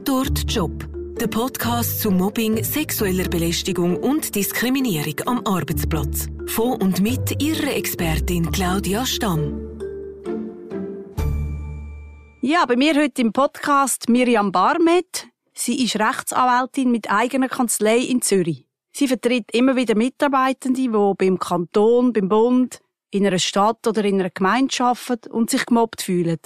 [0.00, 0.88] Tatort Job.
[1.20, 6.26] Der Podcast zu Mobbing, sexueller Belästigung und Diskriminierung am Arbeitsplatz.
[6.46, 9.60] Von und mit ihrer Expertin Claudia Stamm.
[12.40, 15.28] Ja, bei mir heute im Podcast Miriam Barmet.
[15.52, 18.64] Sie ist Rechtsanwältin mit eigener Kanzlei in Zürich.
[18.92, 22.80] Sie vertritt immer wieder Mitarbeitende, die beim Kanton, beim Bund,
[23.10, 26.40] in einer Stadt oder in einer Gemeinde arbeiten und sich gemobbt fühlen.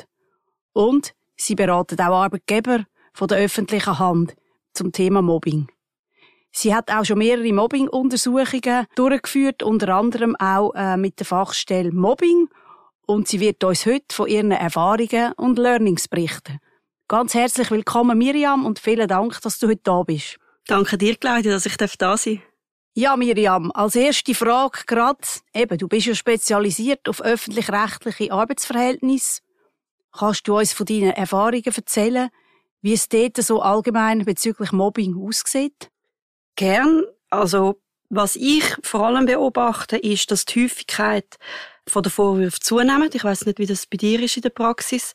[0.72, 4.36] Und sie beratet auch Arbeitgeber von der öffentlichen Hand
[4.74, 5.68] zum Thema Mobbing.
[6.50, 12.48] Sie hat auch schon mehrere Mobbing-Untersuchungen durchgeführt, unter anderem auch äh, mit der Fachstelle Mobbing.
[13.06, 16.60] Und sie wird uns heute von ihren Erfahrungen und Learnings berichten.
[17.08, 20.38] Ganz herzlich willkommen, Miriam, und vielen Dank, dass du heute da bist.
[20.66, 22.26] Danke dir, Claudia, dass ich da sein darf.
[22.94, 25.18] Ja, Miriam, als erste Frage gerade,
[25.52, 29.42] eben, du bist ja spezialisiert auf öffentlich-rechtliche Arbeitsverhältnisse.
[30.12, 32.30] Kannst du uns von deinen Erfahrungen erzählen,
[32.84, 35.90] wie es dort so allgemein bezüglich Mobbing aussieht?
[36.54, 37.04] Gern.
[37.30, 41.38] Also, was ich vor allem beobachte, ist, dass die Häufigkeit
[41.88, 43.14] von der Vorwürfe zunimmt.
[43.14, 45.14] Ich weiß nicht, wie das bei dir ist in der Praxis.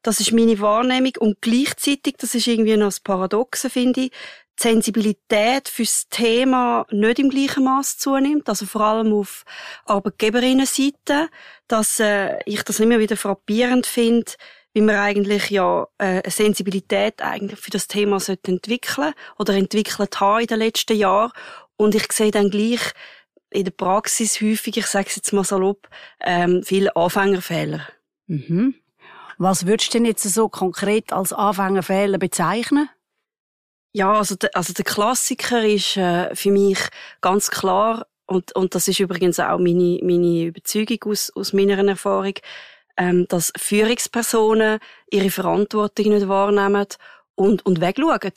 [0.00, 1.12] Das ist meine Wahrnehmung.
[1.18, 7.18] Und gleichzeitig, das ist irgendwie noch das Paradoxe, finde ich, die Sensibilität fürs Thema nicht
[7.18, 9.44] im gleichen Maß zunimmt, also vor allem auf
[9.84, 11.28] Arbeitgeberinnenseite,
[11.68, 14.32] dass äh, ich das immer wieder frappierend finde,
[14.72, 20.20] wie man eigentlich ja äh, eine Sensibilität eigentlich für das Thema sollte entwickeln oder entwickelt
[20.20, 21.32] haben in den letzten Jahren.
[21.76, 22.92] Und ich sehe dann gleich
[23.50, 25.88] in der Praxis häufig, ich sage es jetzt mal salopp,
[26.20, 27.86] ähm, viele Anfängerfehler.
[28.26, 28.74] Mhm.
[29.38, 32.88] Was würdest du denn jetzt so konkret als Anfängerfehler bezeichnen?
[33.92, 36.78] Ja, also der, also der Klassiker ist äh, für mich
[37.20, 42.34] ganz klar und und das ist übrigens auch meine meine Überzeugung aus aus meiner Erfahrung
[43.00, 44.78] ähm, dass Führungspersonen
[45.10, 46.86] ihre Verantwortung nicht wahrnehmen
[47.34, 48.32] und, und wegschauen.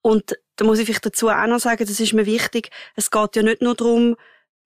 [0.00, 3.36] Und da muss ich vielleicht dazu auch noch sagen, das ist mir wichtig, es geht
[3.36, 4.16] ja nicht nur darum,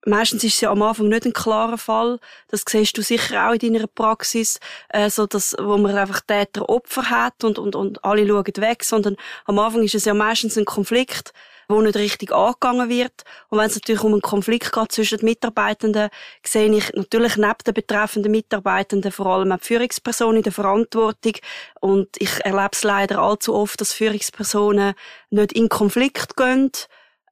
[0.06, 2.20] Meistens ist es ja am Anfang nicht ein klarer Fall.
[2.48, 4.58] Das siehst du sicher auch in deiner Praxis,
[4.88, 9.16] äh, so dass, wo man einfach Täter-Opfer hat und, und, und alle schauen weg, sondern
[9.44, 11.34] am Anfang ist es ja meistens ein Konflikt,
[11.70, 13.24] wo nicht richtig angegangen wird.
[13.48, 16.10] Und wenn es natürlich um einen Konflikt geht zwischen den Mitarbeitenden,
[16.44, 21.32] sehe ich natürlich neben den betreffenden Mitarbeitenden vor allem auch die Führungsperson in der Verantwortung.
[21.80, 24.94] Und ich erlebe es leider allzu oft, dass Führungspersonen
[25.30, 26.70] nicht in Konflikt gehen,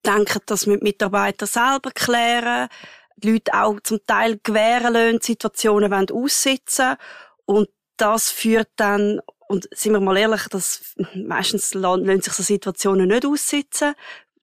[0.06, 2.69] denken, dass wir die Mitarbeiter selber klären,
[3.16, 6.97] die Leute auch zum Teil gewähren lassen, Situationen wollen aussitzen
[7.44, 13.09] und das führt dann und sind wir mal ehrlich, dass meistens lassen sich so Situationen
[13.09, 13.94] nicht aussitzen,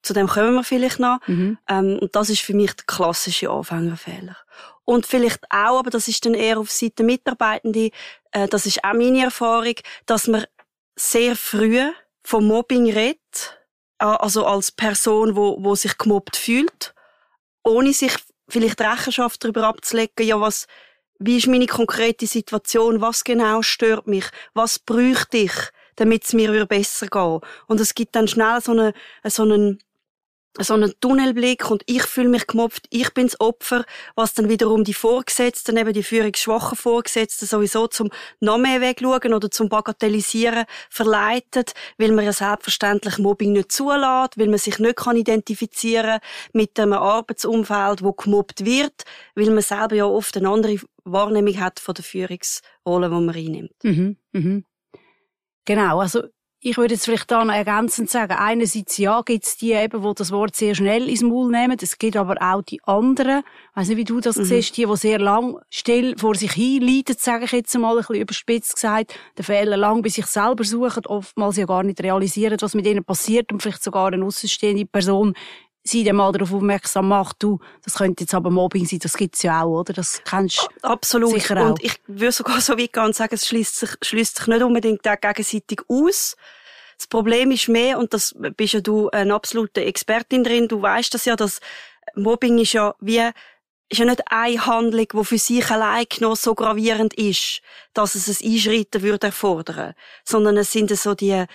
[0.06, 1.20] zu dem kommen wir vielleicht noch.
[1.28, 1.58] Mhm.
[1.68, 4.38] Ähm, und das ist für mich der klassische Anfängerfehler.
[4.86, 7.90] Und vielleicht auch, aber das ist dann eher auf Seite Mitarbeitende,
[8.32, 10.46] äh, das ist auch meine Erfahrung, dass man
[10.96, 11.82] sehr früh
[12.24, 13.60] vom Mobbing redet,
[13.98, 16.94] also als Person, wo, wo sich gemobbt fühlt,
[17.64, 18.14] ohne sich
[18.48, 20.68] vielleicht Rechenschaft darüber abzulegen, ja, was,
[21.20, 25.54] wie ist meine konkrete Situation, was genau stört mich, was bräuchte ich,
[25.96, 27.50] damit es mir besser geht.
[27.68, 29.80] Und es gibt dann schnell so, eine, so einen
[30.60, 33.84] so einen Tunnelblick und ich fühle mich gemobbt, ich bin das Opfer,
[34.16, 39.52] was dann wiederum die Vorgesetzten, eben die führungsschwachen Vorgesetzten sowieso zum noch mehr wegschauen oder
[39.52, 45.18] zum Bagatellisieren verleitet, weil man ja selbstverständlich Mobbing nicht zulässt, weil man sich nicht kann
[45.18, 46.20] identifizieren
[46.54, 49.04] mit einem Arbeitsumfeld, wo gemobbt wird,
[49.36, 53.84] weil man selber ja oft eine andere Wahrnehmung hat von der Führungsrolle, die man einnimmt.
[53.84, 54.66] Mhm, mhm.
[55.66, 56.24] Genau, also
[56.68, 60.14] ich würde jetzt vielleicht da noch ergänzend sagen, einerseits ja, gibt es die eben, die
[60.16, 61.78] das Wort sehr schnell ins Maul nehmen.
[61.80, 64.46] Es gibt aber auch die anderen, ich weiss nicht, wie du das mhm.
[64.46, 67.98] siehst, die, die sehr lang still vor sich hin leiden, sage ich jetzt mal ein
[67.98, 72.58] bisschen überspitzt gesagt, den Fehler lang bei sich selber suchen, oftmals ja gar nicht realisieren,
[72.60, 75.36] was mit ihnen passiert und vielleicht sogar eine außenstehende Person
[75.88, 79.44] sie dann mal darauf aufmerksam macht, du, das könnte jetzt aber Mobbing sein, das gibt's
[79.44, 79.94] ja auch, oder?
[79.94, 81.34] Das kennst du Absolut.
[81.34, 81.70] sicher auch.
[81.70, 84.64] Und ich würde sogar so weit gehen und sagen, es schließt sich, schließt sich nicht
[84.64, 86.36] unbedingt gegenseitig aus.
[86.98, 91.14] Das Problem ist mehr, und das bist ja du eine absolute Expertin drin, du weißt
[91.14, 91.60] das ja, dass
[92.16, 93.30] Mobbing ist ja wie
[93.88, 97.62] ist ja nicht eine Handlung, die für sich allein genommen so gravierend ist,
[97.94, 99.94] dass es ein Einschreiten würde erfordern,
[100.24, 101.46] sondern es sind so die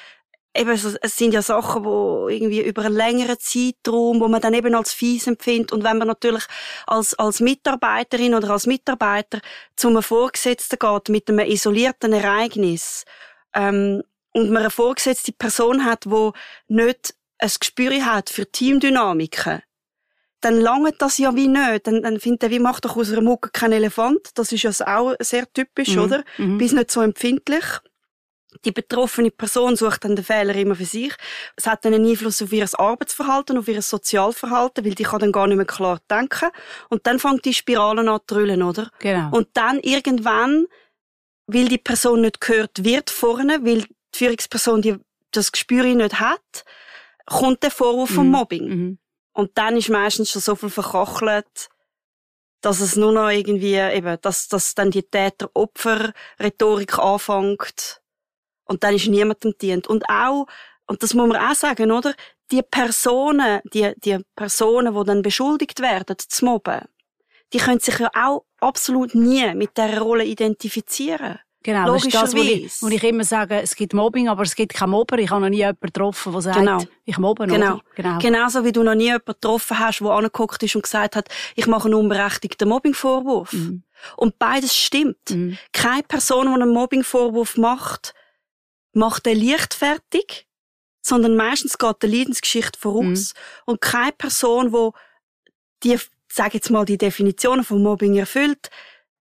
[0.55, 4.75] eben, es sind ja Sachen, wo irgendwie über einen längeren Zeitraum, wo man dann eben
[4.75, 5.73] als fies empfindet.
[5.73, 6.45] Und wenn man natürlich
[6.87, 9.41] als, als Mitarbeiterin oder als Mitarbeiter
[9.77, 13.05] zu einem Vorgesetzten geht mit einem isolierten Ereignis,
[13.55, 14.03] ähm,
[14.33, 16.33] und man eine vorgesetzte Person hat, wo
[16.69, 19.63] nicht ein Gespür hat für Teamdynamiken,
[20.41, 21.87] dann langt das ja wie nicht.
[21.87, 24.31] Dann, dann findet er, wie macht doch aus einer Mucke kein Elefant?
[24.35, 26.03] Das ist ja auch sehr typisch, mhm.
[26.03, 26.25] oder?
[26.39, 26.59] Mhm.
[26.59, 27.65] Bis nicht so empfindlich.
[28.65, 31.15] Die betroffene Person sucht dann den Fehler immer für sich.
[31.57, 35.33] Es hat dann einen Einfluss auf ihr Arbeitsverhalten, auf ihr Sozialverhalten, weil die kann dann
[35.33, 36.51] gar nicht mehr klar denken.
[36.91, 38.91] Und dann fängt die Spirale an zu drüllen, oder?
[38.99, 39.31] Genau.
[39.35, 40.67] Und dann irgendwann,
[41.47, 44.97] weil die Person nicht gehört wird vorne, weil die Führungsperson die,
[45.31, 46.65] das Gespür nicht hat,
[47.27, 48.33] kommt der Vorwurf vom Mhm.
[48.33, 48.69] Mobbing.
[48.69, 48.99] Mhm.
[49.33, 51.71] Und dann ist meistens schon so viel verkachelt,
[52.61, 58.00] dass es nur noch irgendwie eben, dass, dass dann die Täter-Opfer-Rhetorik anfängt.
[58.71, 59.89] Und dann ist niemandem dient.
[59.89, 60.47] Und auch,
[60.87, 62.15] und das muss man auch sagen, oder?
[62.53, 66.83] Die Personen, die, die Personen, die dann beschuldigt werden, zu mobben,
[67.53, 71.41] die können sich ja auch absolut nie mit dieser Rolle identifizieren.
[71.63, 72.87] Genau, das ist das, wo ich, Logischerweise.
[72.87, 75.19] wo ich immer sage, es gibt Mobbing, aber es gibt kein Mobber.
[75.19, 76.83] Ich habe noch nie jemanden getroffen, der sagt, Genau.
[77.05, 77.75] ich mobbe, Genau.
[77.75, 77.81] oder?
[77.97, 78.19] Genau.
[78.19, 81.67] Genauso wie du noch nie jemanden getroffen hast, der angeguckt ist und gesagt hat, ich
[81.67, 83.53] mache einen unberechtigten Mobbingvorwurf.
[83.53, 83.83] Mhm.
[84.17, 85.29] Und beides stimmt.
[85.31, 85.59] Mhm.
[85.73, 88.15] Keine Person, die einen Mobbingvorwurf macht,
[88.93, 90.47] macht den leichtfertig,
[91.03, 93.35] sondern meistens geht die Leidensgeschichte voraus.
[93.67, 94.91] Und keine Person, die
[95.83, 95.99] die,
[96.31, 98.69] sag jetzt mal, die Definition von Mobbing erfüllt,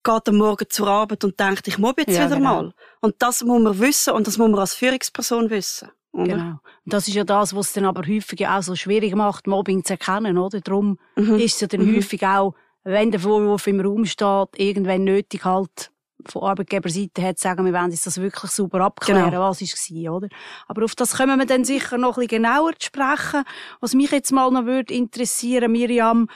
[0.04, 2.64] geht am Morgen zur Arbeit und denkt, ich mobbe jetzt Ja, wieder genau.
[2.64, 2.74] mal.
[3.02, 5.90] Und das muss man wissen und das muss man als Führungsperson wissen.
[6.12, 6.26] Oder?
[6.26, 6.50] Genau.
[6.86, 9.84] Und das ist ja das, was es dann aber häufig auch so schwierig macht, Mobbing
[9.84, 10.60] zu erkennen, oder?
[10.62, 11.36] Darum Mhm.
[11.36, 11.96] ist es ja dann Mhm.
[11.98, 15.92] häufig auch, wenn der Vorwurf im Raum steht, irgendwann nötig halt
[16.26, 19.50] von Arbeitgeberseite zu sagen, wir wollen das wirklich super abklären, Genau.
[19.50, 20.28] was ist war, oder?
[20.68, 23.44] Aber auf das kommen wir dann sicher noch ein bisschen genauer zu sprechen.
[23.80, 26.28] Was mich jetzt mal noch würde interessieren, Miriam,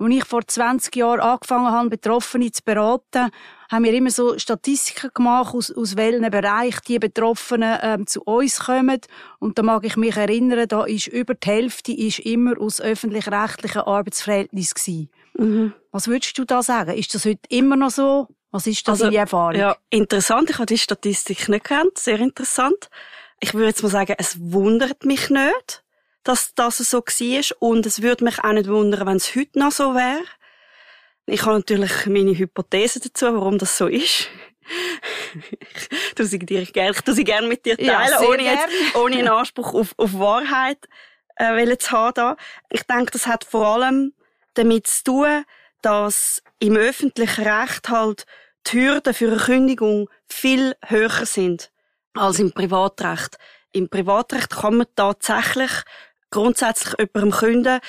[0.00, 3.30] als ich vor 20 Jahren angefangen habe, Betroffene zu beraten,
[3.70, 8.60] haben wir immer so Statistiken gemacht, aus, aus welchen Bereich die Betroffenen ähm, zu uns
[8.60, 9.00] kommen.
[9.40, 13.82] Und da mag ich mich erinnern, da ist über die Hälfte ist immer aus öffentlich-rechtlichen
[13.82, 15.10] Arbeitsverhältnissen gewesen.
[15.36, 15.72] Mhm.
[15.90, 16.92] Was würdest du da sagen?
[16.96, 18.28] Ist das heute immer noch so?
[18.50, 19.54] Was ist da Also, deine Erfahrung?
[19.54, 20.50] Ja, interessant.
[20.50, 21.98] Ich habe die Statistik nicht gekannt.
[21.98, 22.88] Sehr interessant.
[23.40, 25.84] Ich würde jetzt mal sagen, es wundert mich nicht,
[26.24, 27.42] dass das so war.
[27.60, 30.24] Und es würde mich auch nicht wundern, wenn es heute noch so wäre.
[31.26, 34.28] Ich habe natürlich meine Hypothese dazu, warum das so ist.
[35.60, 38.42] ich tue sie dir gerne, ich tue sie gerne mit dir Ja, teilen, sehr ohne,
[38.42, 40.78] jetzt, ohne einen Anspruch auf, auf Wahrheit
[41.36, 42.14] äh, zu haben.
[42.14, 42.36] Da.
[42.70, 44.14] Ich denke, das hat vor allem
[44.54, 45.44] damit zu tun,
[45.82, 48.26] dass im öffentlichen Recht halt
[48.72, 51.70] die Hürden für eine Kündigung viel höher sind
[52.14, 53.38] als im Privatrecht.
[53.72, 55.70] Im Privatrecht kann man tatsächlich
[56.30, 57.80] grundsätzlich jemandem künden,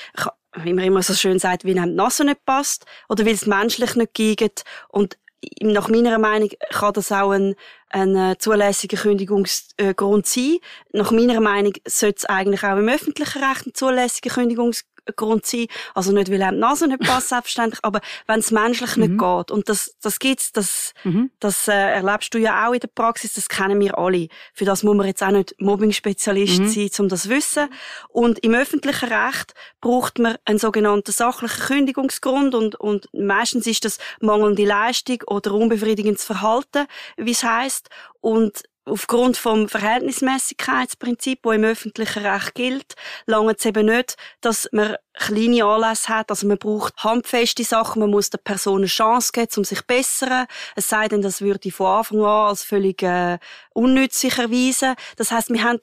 [0.56, 3.46] wie man immer so schön sagt, weil einem die Nase nicht passt oder weil es
[3.46, 4.64] menschlich nicht geht.
[4.90, 5.18] Und
[5.62, 7.56] nach meiner Meinung kann das auch ein,
[7.90, 10.58] ein äh, zulässiger Kündigungsgrund sein.
[10.92, 14.99] Nach meiner Meinung sollte es eigentlich auch im öffentlichen Recht ein zulässiger Kündigungsgrund
[15.46, 15.68] sein.
[15.96, 19.52] Also nicht, weil einem die Nase nicht passt, selbstverständlich, aber wenn es menschlich nicht geht.
[19.52, 21.32] Und das, das gibt's, das, Mhm.
[21.40, 24.28] das äh, erlebst du ja auch in der Praxis, das kennen wir alle.
[24.54, 26.68] Für das muss man jetzt auch nicht Mobbing-Spezialist Mhm.
[26.70, 27.70] sein, um das zu wissen.
[28.10, 33.98] Und im öffentlichen Recht braucht man einen sogenannten sachlichen Kündigungsgrund und, und meistens ist das
[34.22, 36.86] mangelnde Leistung oder unbefriedigendes Verhalten,
[37.18, 37.90] wie es heisst.
[38.22, 42.96] Und aufgrund vom Verhältnismäßigkeitsprinzip, das im öffentlichen Recht gilt,
[43.26, 46.30] lange es eben nicht, dass man kleine Anlässe hat.
[46.30, 49.86] Also man braucht handfeste Sachen, man muss der Person eine Chance geben, um sich zu
[49.86, 50.48] bessern.
[50.76, 53.38] Es sei denn, das würde von Anfang an als völlig äh,
[53.74, 54.96] unnützlich erweisen.
[55.18, 55.80] Das heißt, wir haben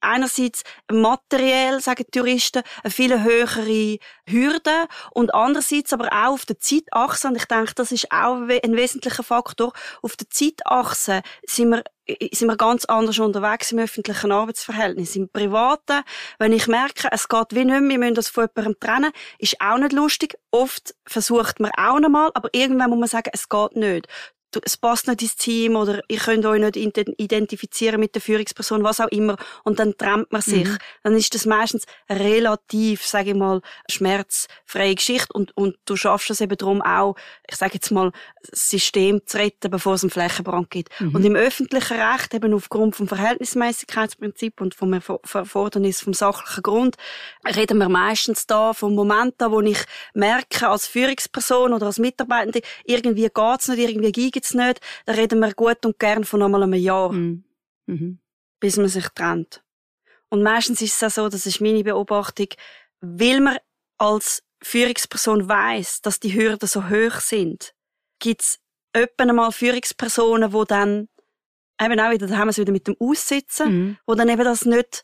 [0.00, 6.58] einerseits materiell, sagen die Juristen, eine viel höhere Hürde und andererseits aber auch auf der
[6.58, 11.82] Zeitachse, und ich denke, das ist auch ein wesentlicher Faktor, auf der Zeitachse sind wir
[12.32, 15.16] sind wir ganz anders unterwegs im öffentlichen Arbeitsverhältnis.
[15.16, 16.02] Im Privaten,
[16.38, 19.60] wenn ich merke, es geht wie nicht mehr, wir müssen das von jemandem trennen, ist
[19.60, 20.38] auch nicht lustig.
[20.52, 24.06] Oft versucht man auch noch mal, aber irgendwann muss man sagen, es geht nicht
[24.64, 28.82] es passt nicht ins Team oder ihr könnt euch nicht ident- identifizieren mit der Führungsperson,
[28.82, 29.36] was auch immer.
[29.64, 30.68] Und dann trennt man sich.
[31.02, 33.60] Dann ist das meistens relativ, sage ich mal,
[33.90, 37.16] schmerzfreie Geschichte und, und du schaffst es eben darum auch,
[37.48, 38.12] ich sage jetzt mal,
[38.50, 40.90] das System zu retten, bevor es einen Flächenbrand gibt.
[41.00, 46.96] Und im öffentlichen Recht eben aufgrund vom Verhältnismäßigkeitsprinzip und vom Erfor- Erfordernis vom sachlichen Grund
[47.54, 49.78] reden wir meistens da vom Moment an, wo ich
[50.14, 54.12] merke, als Führungsperson oder als Mitarbeitende, irgendwie geht's nicht, irgendwie
[54.46, 57.44] geht's nicht, da reden wir gut und gern von einmal einem Jahr, Mhm.
[57.86, 58.18] Mhm.
[58.60, 59.62] bis man sich trennt.
[60.28, 62.48] Und meistens ist es auch so, das ist meine Beobachtung,
[63.00, 63.58] weil man
[63.98, 67.74] als Führungsperson weiß, dass die Hürden so hoch sind,
[68.18, 68.58] gibt's
[68.92, 71.08] etwa einmal Führungspersonen, wo dann
[71.80, 73.96] eben auch wieder, da haben wir es wieder mit dem Aussitzen, Mhm.
[74.06, 75.02] wo dann eben das nicht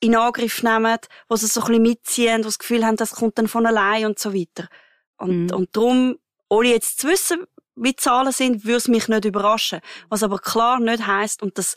[0.00, 3.38] in Angriff nehmen, wo sie so ein bisschen mitziehen, wo das Gefühl haben, das kommt
[3.38, 4.68] dann von allein und so weiter.
[5.16, 5.54] Und, Mhm.
[5.54, 6.18] und darum,
[6.48, 7.46] ohne jetzt zu wissen,
[7.80, 9.80] wie Zahlen sind, würde es mich nicht überraschen.
[10.08, 11.74] Was aber klar nicht heißt und das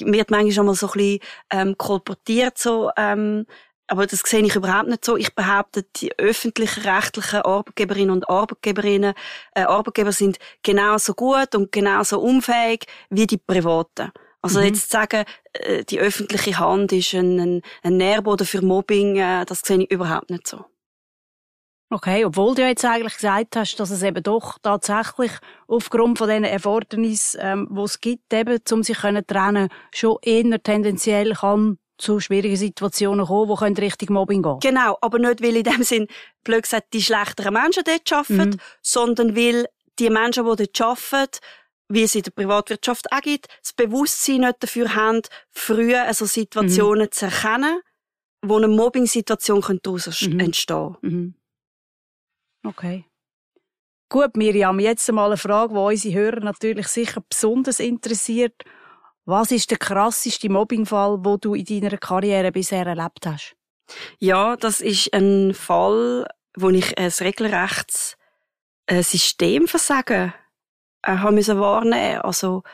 [0.00, 1.18] wird manchmal schon mal so ein bisschen
[1.50, 3.46] ähm, kolportiert, so, ähm,
[3.90, 5.16] aber das sehe ich überhaupt nicht so.
[5.16, 9.14] Ich behaupte, die öffentlichen rechtlichen Arbeitgeberinnen und Arbeitgeberinnen,
[9.56, 14.12] äh, Arbeitgeber sind genauso gut und genauso unfähig wie die privaten.
[14.42, 14.66] Also mhm.
[14.66, 19.44] jetzt zu sagen, äh, die öffentliche Hand ist ein, ein, ein Nährboden für Mobbing, äh,
[19.44, 20.64] das sehe ich überhaupt nicht so.
[21.92, 25.32] Okay, obwohl du jetzt eigentlich gesagt hast, dass es eben doch tatsächlich
[25.66, 30.62] aufgrund von diesen Erfordernissen, ähm, die es gibt, eben, um sich können trennen, schon eher
[30.62, 34.58] tendenziell kann zu schwierigen Situationen kommen, die können Richtung Mobbing gehen.
[34.60, 36.06] Genau, aber nicht, weil in dem Sinn,
[36.44, 38.60] blöd gesagt, die schlechteren Menschen dort arbeiten, mhm.
[38.80, 39.66] sondern weil
[39.98, 41.38] die Menschen, die dort arbeiten,
[41.88, 47.06] wie es in der Privatwirtschaft auch gibt, das Bewusstsein nicht dafür haben, früh also Situationen
[47.06, 47.12] mhm.
[47.12, 47.80] zu erkennen,
[48.42, 50.40] wo eine Mobbing-Situation daraus mhm.
[50.40, 51.34] entstehen mhm.
[52.64, 53.04] Okay.
[54.08, 58.64] Gut, Miriam, jetzt einmal eine Frage, die unsere Hörer natürlich sicher besonders interessiert.
[59.24, 63.54] Was ist der krasseste Mobbingfall, wo du in deiner Karriere bisher erlebt hast?
[64.18, 66.26] Ja, das ist ein Fall,
[66.56, 68.16] wo ich ein regelrechtes
[68.86, 70.34] äh, Systemversagen
[71.02, 72.22] äh, haben müssen wahrnehmen.
[72.22, 72.64] Also,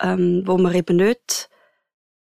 [0.00, 1.50] ähm, wo man eben nicht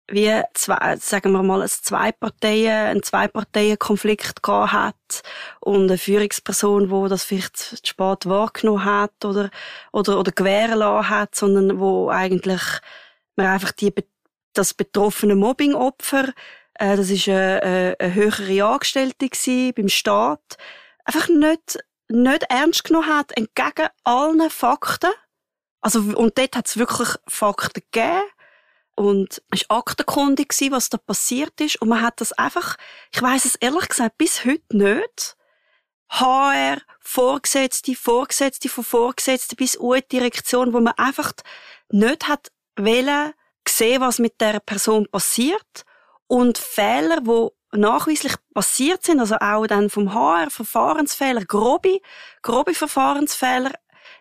[0.08, 5.24] wie zwei, sagen wir mal, ein Zwei-Parteien, ein Zwei-Parteien-Konflikt gehabt hat
[5.62, 9.50] und eine Führungsperson, wo das vielleicht zu spät wahrgenommen hat oder,
[9.92, 12.62] oder, oder gewähren lassen hat, sondern wo eigentlich
[13.36, 13.94] man einfach die,
[14.54, 16.30] das betroffene Mobbing-Opfer,
[16.76, 20.58] äh, das ist eine, eine, eine höhere Angestellte gewesen, beim Staat,
[21.04, 25.12] einfach nicht, nicht ernst genommen hat, entgegen allen Fakten,
[25.86, 28.24] also, und dort hat es wirklich Fakten gegeben.
[28.96, 31.82] Und es war aktenkundig, was da passiert ist.
[31.82, 32.78] Und man hat das einfach,
[33.14, 35.36] ich weiss es ehrlich gesagt bis heute nicht.
[36.10, 41.34] HR, Vorgesetzte, Vorgesetzte von Vorgesetzten bis U-Direktion, wo man einfach
[41.92, 43.34] nicht hat wollen
[43.68, 45.84] sehen, was mit der Person passiert.
[46.28, 52.00] Und Fehler, wo nachweislich passiert sind, also auch dann vom HR, Verfahrensfehler, grobe,
[52.42, 53.72] grobe Verfahrensfehler,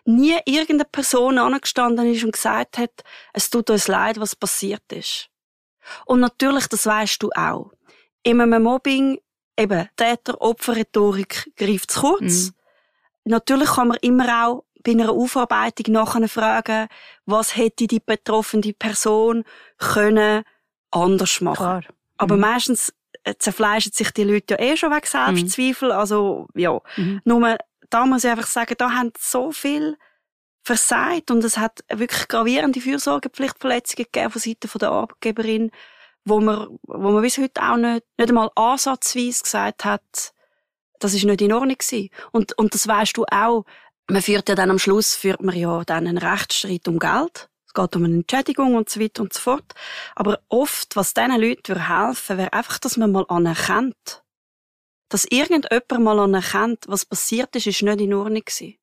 [0.05, 2.91] nie irgendeine Person angestanden ist und gesagt hat,
[3.33, 5.29] es tut uns leid, was passiert ist.
[6.05, 7.71] Und natürlich, das weißt du auch.
[8.23, 9.19] In einem Mobbing,
[9.57, 12.47] eben, Täter-Opfer-Rhetorik greift zu kurz.
[12.47, 12.53] Mhm.
[13.25, 16.87] Natürlich kann man immer auch bei einer Aufarbeitung nachher fragen,
[17.25, 19.43] was hätte die betroffene Person
[19.77, 20.43] können
[20.91, 21.55] anders machen.
[21.55, 21.83] Klar.
[22.17, 22.41] Aber mhm.
[22.41, 22.93] meistens
[23.23, 25.89] äh, zerfleischen sich die Leute ja eh schon wegen Selbstzweifel.
[25.89, 25.95] Mhm.
[25.95, 26.79] Also, ja.
[26.95, 27.21] Mhm.
[27.25, 27.57] Nur,
[27.89, 29.97] da muss ich einfach sagen, da haben so viel
[30.63, 35.71] versagt und es hat wirklich gravierende Fürsorgepflichtverletzungen gegeben von Seiten der Arbeitgeberin,
[36.25, 40.33] wo man, wo man bis heute auch nicht, nicht einmal ansatzweise gesagt hat,
[40.99, 42.09] das ist nicht in Ordnung gewesen.
[42.31, 43.65] Und, und das weißt du auch.
[44.09, 47.49] Man führt ja dann am Schluss, führt man ja dann einen Rechtsstreit um Geld.
[47.67, 49.73] Es geht um eine Entschädigung und so weiter und so fort.
[50.15, 54.23] Aber oft, was diesen Leuten helfen wäre einfach, dass man mal anerkennt,
[55.09, 58.77] dass irgendjemand mal anerkennt, was passiert ist, ist nicht in Ordnung gewesen.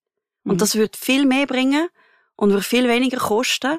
[0.44, 0.58] Und mhm.
[0.58, 1.88] das würde viel mehr bringen
[2.36, 3.78] und würde viel weniger kosten.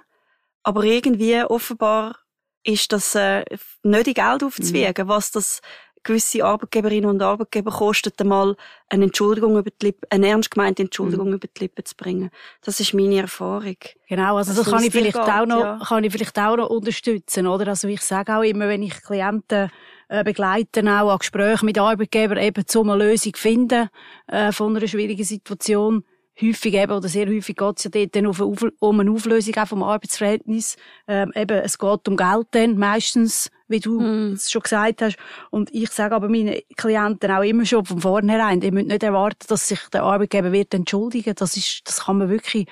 [0.64, 2.18] Aber irgendwie offenbar
[2.64, 3.44] ist das äh,
[3.84, 5.10] nicht in Geld aufzuwiegen, mhm.
[5.10, 5.62] was das
[6.04, 8.56] gewisse Arbeitgeberinnen und Arbeitgeber kostet, einmal
[8.90, 11.36] eine Entschuldigung über die Lippen, eine ernst gemeinte Entschuldigung mhm.
[11.36, 12.30] über die Lippen zu bringen.
[12.62, 13.78] Das ist meine Erfahrung.
[14.08, 15.80] Genau, also das, das kann ich vielleicht geht, auch noch, ja.
[15.86, 17.68] kann ich vielleicht auch noch unterstützen, oder?
[17.68, 19.72] Also ich sage auch immer, wenn ich Klienten
[20.22, 23.90] begleiten, auch an Gesprächen mit Arbeitgebern, eben um eine Lösung finden,
[24.28, 26.04] äh, von einer schwierigen Situation,
[26.42, 28.26] häufig eben, oder sehr häufig geht es ja dort dann
[28.80, 30.78] um eine Auflösung auch vom Arbeitsverhältnis.
[31.08, 34.34] Ähm, eben, es geht um Geld dann, meistens, wie du mm.
[34.34, 35.18] es schon gesagt hast.
[35.52, 39.46] Und ich sage aber meinen Klienten auch immer schon von vornherein, die müssen nicht erwarten,
[39.48, 41.36] dass sich der Arbeitgeber wird entschuldigen.
[41.36, 42.68] Das ist, das kann man wirklich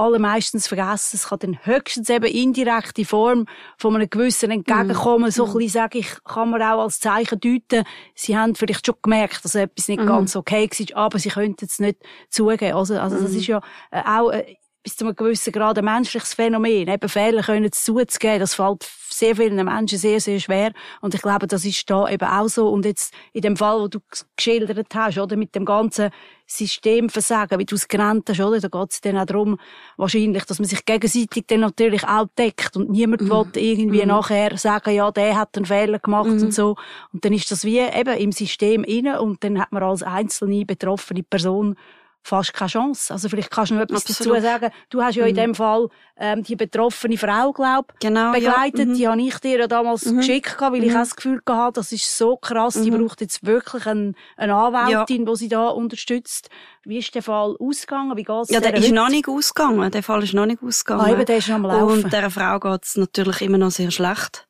[0.00, 1.16] allermeistens vergessen.
[1.16, 5.32] Es kann dann höchstens eben indirekt in Form von einem gewissen Entgegenkommen, mm.
[5.32, 7.84] so ein bisschen, sage ich, kann man auch als Zeichen deuten.
[8.14, 10.06] Sie haben vielleicht schon gemerkt, dass etwas nicht mm.
[10.06, 12.74] ganz okay war, aber sie könnten es nicht zugeben.
[12.76, 13.22] Also, also mm.
[13.22, 16.88] das ist ja äh, auch äh, bis zu einem gewissen Grad ein menschliches Phänomen.
[16.88, 20.72] Eben Fehler können zuzugeben, das fällt sehr vielen Menschen sehr, sehr schwer.
[21.00, 22.68] Und ich glaube, das ist da eben auch so.
[22.70, 24.00] Und jetzt in dem Fall, wo du
[24.36, 26.10] geschildert hast, oder, mit dem ganzen
[26.50, 29.56] Systemversagen, wie du es genannt hast, oder, da geht es dann auch darum,
[29.96, 33.30] wahrscheinlich, dass man sich gegenseitig dann natürlich auch deckt und niemand mm.
[33.30, 34.08] will irgendwie mm.
[34.08, 36.42] nachher sagen, ja, der hat einen Fehler gemacht mm.
[36.42, 36.74] und so.
[37.12, 40.64] Und dann ist das wie eben im System inne und dann hat man als einzelne
[40.64, 41.76] betroffene Person
[42.22, 43.12] fast keine Chance.
[43.12, 44.36] Also vielleicht kannst du noch etwas Absolut.
[44.38, 44.70] dazu sagen.
[44.90, 45.36] Du hast ja in Mhm.
[45.40, 48.78] dem Fall ähm, die betroffene Frau, glaub, Genau, begleitet.
[48.78, 48.84] Ja.
[48.84, 48.94] Mhm.
[48.94, 50.18] Die habe ich dir ja damals Mhm.
[50.18, 50.96] geschickt, weil ich Mhm.
[50.96, 53.06] auch das Gefühl hatte, das ist so krass, die Mhm.
[53.06, 56.50] braucht jetzt wirklich ein, eine Anwältin, die sie da unterstützt.
[56.84, 58.16] Wie ist der Fall ausgegangen?
[58.16, 58.94] Wie geht's Ja, der der ist heute?
[58.94, 59.90] noch nicht ausgegangen.
[59.90, 61.04] Der Fall ist noch nicht ausgegangen.
[61.06, 62.04] Ah, eben, der ist noch am Laufen.
[62.04, 64.46] Und dieser Frau geht's natürlich immer noch sehr schlecht.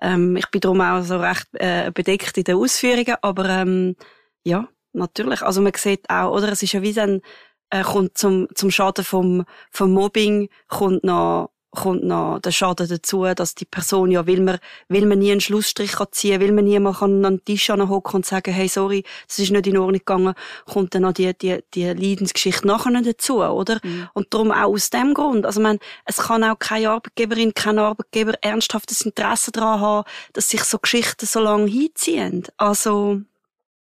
[0.00, 3.96] Ähm, ich bin darum auch so recht äh, bedeckt in den Ausführungen, aber ähm,
[4.44, 5.42] ja, natürlich.
[5.42, 7.20] Also man sieht auch, oder es ist ja wie dann
[7.70, 13.24] äh, kommt zum zum Schaden vom vom Mobbing kommt noch kommt noch der Schaden dazu,
[13.34, 16.64] dass die Person ja, will man, will man nie einen Schlussstrich kann ziehen, will man
[16.64, 19.98] nie mal an den Tisch hocken und sagen, hey, sorry, das ist nicht in Ordnung
[19.98, 20.34] gegangen,
[20.66, 23.80] kommt dann noch die, die, die Leidensgeschichte nachher dazu, oder?
[23.82, 24.08] Mhm.
[24.14, 25.44] Und darum auch aus dem Grund.
[25.44, 30.64] Also, man, es kann auch keine Arbeitgeberin, kein Arbeitgeber ernsthaftes Interesse daran haben, dass sich
[30.64, 32.44] so Geschichten so lange hinziehen.
[32.56, 33.20] Also,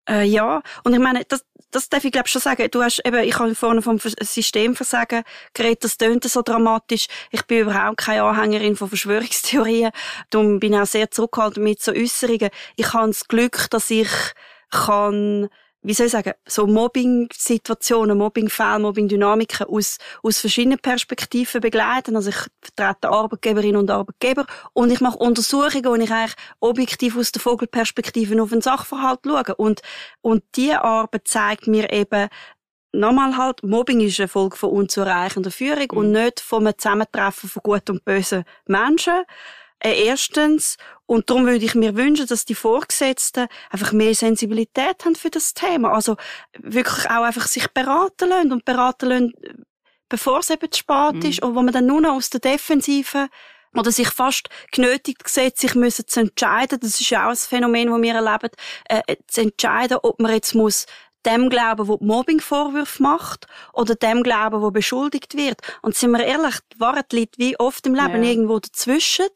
[0.08, 0.62] äh, ja.
[0.84, 2.70] Und ich meine, das, das darf ich glaube schon sagen.
[2.72, 5.24] Du hast eben, ich habe vorne vom Vers- Systemversagen
[5.54, 7.08] geredet, das tönt so dramatisch.
[7.32, 9.92] Ich bin überhaupt keine Anhängerin von Verschwörungstheorien.
[10.30, 12.50] Darum bin ich auch sehr zurückhaltend mit so Äußerungen.
[12.76, 14.10] Ich habe das Glück, dass ich
[14.72, 15.50] kann,
[15.82, 22.16] wie soll ich sagen, so Mobbing-Situationen, Mobbing-Fälle, Mobbing-Dynamiken aus, aus verschiedenen Perspektiven begleiten.
[22.16, 27.32] Also ich vertrete Arbeitgeberinnen und Arbeitgeber und ich mache Untersuchungen, wo ich eigentlich objektiv aus
[27.32, 29.56] der Vogelperspektive auf den Sachverhalt schaue.
[29.56, 29.82] Und,
[30.22, 32.28] und diese Arbeit zeigt mir eben,
[32.94, 37.92] Nochmal halt, Mobbing ist eine Folge von unzureichender Führung und nicht einem Zusammentreffen von guten
[37.92, 39.24] und bösen Menschen.
[39.80, 40.78] Äh, erstens.
[41.06, 45.54] Und darum würde ich mir wünschen, dass die Vorgesetzten einfach mehr Sensibilität haben für das
[45.54, 45.94] Thema.
[45.94, 46.18] Also
[46.58, 49.34] wirklich auch einfach sich beraten lassen und beraten lassen,
[50.10, 51.30] bevor es eben zu spät Mhm.
[51.30, 53.30] ist und wo man dann nur noch aus der Defensive
[53.74, 56.80] oder sich fast genötigt sieht, sich müssen zu entscheiden.
[56.80, 58.50] Das ist ja auch ein Phänomen, das wir erleben,
[58.90, 60.86] äh, zu entscheiden, ob man jetzt muss
[61.26, 65.60] dem glauben, wo Mobbing-Vorwürfe macht, oder dem glauben, wo beschuldigt wird.
[65.82, 68.30] Und sind wir ehrlich, die Wahrheit liegt wie oft im Leben Ja.
[68.30, 69.28] irgendwo dazwischen.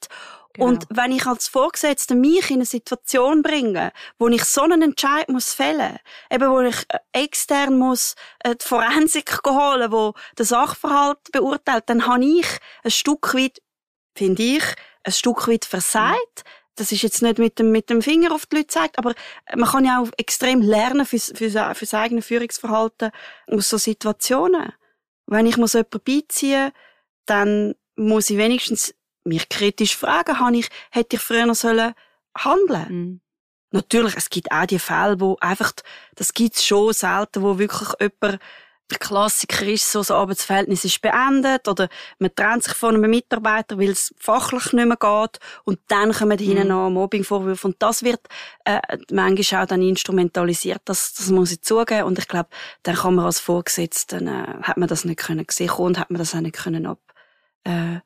[0.54, 0.68] Genau.
[0.68, 5.30] Und wenn ich als Vorgesetzte mich in eine Situation bringe, wo ich so einen Entscheid
[5.30, 5.98] muss fällen,
[6.30, 12.06] eben wo ich äh, extern muss äh, die Forensik holen, wo den Sachverhalt beurteilt, dann
[12.06, 12.48] habe ich
[12.84, 13.62] ein Stück weit,
[14.16, 14.64] finde ich,
[15.04, 16.44] ein Stück weit versagt.
[16.76, 19.14] Das ist jetzt nicht mit dem, mit dem Finger auf die Leute gezeigt, aber
[19.56, 23.12] man kann ja auch extrem lernen fürs, fürs, fürs eigene Führungsverhalten
[23.48, 24.72] aus so Situationen.
[25.26, 26.72] Wenn ich muss jemanden beiziehen,
[27.26, 31.94] dann muss ich wenigstens mich kritisch fragen, habe ich, hätte ich früher sollen
[32.38, 32.88] handeln?
[32.90, 33.22] Mhm.
[33.72, 35.72] Natürlich, es gibt auch die Fälle, wo einfach,
[36.16, 38.42] das gibt's schon selten, wo wirklich jemand,
[38.92, 43.80] der Klassiker ist, so das Arbeitsverhältnis ist beendet oder man trennt sich von einem Mitarbeiter,
[43.80, 46.44] weil es fachlich nicht mehr geht und dann kommen Mhm.
[46.46, 48.22] hinten noch Mobbingvorwürfe und das wird
[48.66, 48.80] äh,
[49.12, 52.50] manchmal auch dann instrumentalisiert, das, das muss ich zugeben und ich glaube,
[52.84, 56.20] dann kann man als Vorgesetzten, äh, hat man das nicht können sehen und hat man
[56.20, 57.00] das auch nicht können ab,
[57.64, 58.00] äh,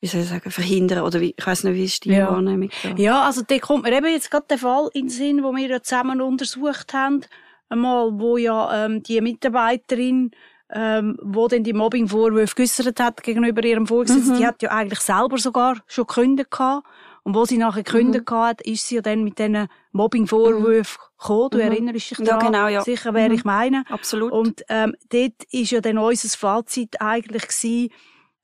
[0.00, 2.30] wie soll ich sagen, verhindern oder wie, ich weiß nicht, wie ist die Ja.
[2.30, 2.90] Wahrnehmung da?
[2.96, 5.66] Ja, also da kommt mir eben jetzt gerade der Fall in den Sinn, wo wir
[5.68, 7.22] ja zusammen untersucht haben,
[7.68, 10.30] einmal, wo ja ähm, die Mitarbeiterin,
[10.72, 14.36] ähm, wo dann die Mobbingvorwürfe geäussert hat gegenüber ihrem Vorgesetzten, Mhm.
[14.38, 16.86] die hat ja eigentlich selber sogar schon gekündigt gehabt.
[17.22, 21.50] Und wo sie nachher gekündigt hat, ist sie ja dann mit diesen Mobbingvorwürfen gekommen.
[21.50, 21.62] Du Mhm.
[21.64, 22.46] erinnerst dich Ja, daran?
[22.52, 22.82] genau, ja.
[22.82, 23.34] Sicher, wer Mhm.
[23.34, 23.84] ich meine.
[23.88, 24.32] Absolut.
[24.32, 27.88] Und ähm, dort ist ja dann unser Fazit eigentlich gewesen,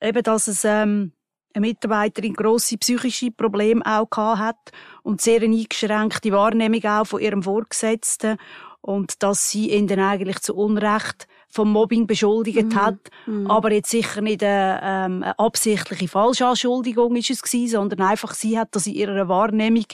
[0.01, 1.13] eben, dass es ähm,
[1.55, 4.71] eine Mitarbeiterin grosse psychische Probleme auch gehabt hat
[5.03, 8.37] und sehr eine eingeschränkte Wahrnehmung auch von ihrem Vorgesetzten
[8.85, 12.75] und dass sie ihn dann eigentlich zu Unrecht vom Mobbing beschuldigt Mhm.
[12.75, 12.97] hat.
[13.25, 13.49] Mhm.
[13.49, 18.59] Aber jetzt sicher nicht eine, ähm, eine absichtliche Falschanschuldigung ist es gewesen, sondern einfach sie
[18.59, 19.85] hat das in ihrer Wahrnehmung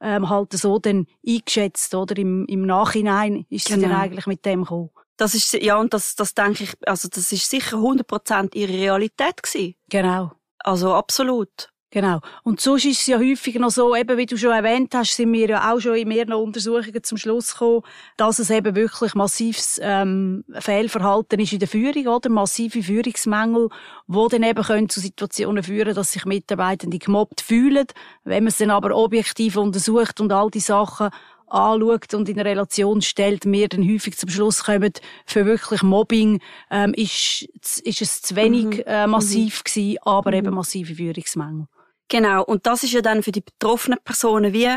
[0.00, 2.16] ähm, halt so dann eingeschätzt, oder?
[2.16, 3.88] Im, im Nachhinein ist sie Genau.
[3.88, 4.90] dann eigentlich mit dem gekommen.
[5.18, 9.42] Das ist, ja, und das, das denke ich, also das ist sicher 100% ihre Realität
[9.42, 9.74] gewesen.
[9.90, 10.30] Genau.
[10.60, 11.70] Also absolut.
[11.90, 12.20] Genau.
[12.42, 15.32] Und sonst ist es ja häufig noch so, eben wie du schon erwähnt hast, sind
[15.32, 17.80] wir ja auch schon in mehreren Untersuchungen zum Schluss gekommen,
[18.18, 22.28] dass es eben wirklich massives ähm, Fehlverhalten ist in der Führung, oder?
[22.28, 23.70] Massive Führungsmängel,
[24.06, 27.86] wo dann eben können zu Situationen führen, dass sich Mitarbeitende gemobbt fühlen.
[28.24, 31.08] Wenn man es dann aber objektiv untersucht und all die Sachen
[31.46, 34.92] anschaut und in Relation stellt, wir dann häufig zum Schluss kommen,
[35.24, 37.48] für wirklich Mobbing ähm, ist,
[37.82, 38.82] ist es zu wenig Mhm.
[38.84, 40.36] äh, massiv gewesen, aber Mhm.
[40.36, 41.66] eben massive Führungsmängel.
[42.08, 42.44] Genau.
[42.44, 44.74] Und das ist ja dann für die betroffenen Personen wie,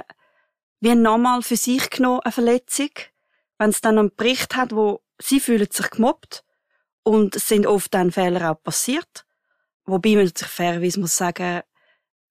[0.80, 2.90] wie nochmal für sich genommen eine Verletzung.
[3.58, 6.44] Wenn es dann einen Bericht hat, wo sie fühlen sich gemobbt
[7.04, 9.26] und es sind oft dann Fehler auch passiert.
[9.86, 11.62] Wobei man sich fairerweise muss sagen,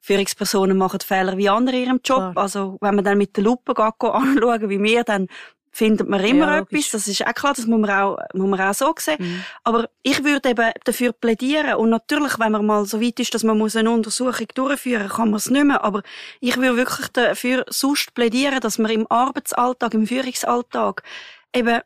[0.00, 2.32] Führungspersonen machen Fehler wie andere in ihrem Job.
[2.32, 2.36] Klar.
[2.36, 5.28] Also, wenn man dann mit der Lupe geht, anschauen, wie wir, dann
[5.70, 6.90] findet man immer Ja, etwas.
[6.90, 9.16] Das ist auch klar, das muss man auch, muss man auch so sehen.
[9.18, 9.44] Mhm.
[9.64, 11.74] Aber ich würde eben dafür plädieren.
[11.74, 15.16] Und natürlich, wenn man mal so weit ist, dass man muss eine Untersuchung durchführen muss,
[15.16, 15.84] kann man es nicht mehr.
[15.84, 16.02] Aber
[16.40, 21.02] ich würde wirklich dafür sonst plädieren, dass man im Arbeitsalltag, im Führungsalltag
[21.54, 21.80] eben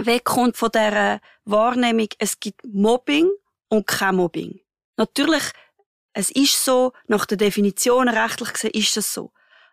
[0.00, 3.30] wegkommt von der Wahrnehmung, es gibt Mobbing
[3.68, 4.60] und kein Mobbing.
[4.96, 5.42] Natürlich,
[6.12, 9.32] es ist so, nach der Definition rechtlich gesehen ist es so.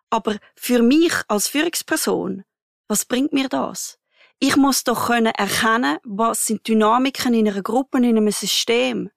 [0.09, 2.43] Aber für mich als Führungsperson,
[2.87, 3.99] was bringt mir das?
[4.39, 9.09] Ich muss doch können erkennen, was sind Dynamiken in einer Gruppe, in einem System.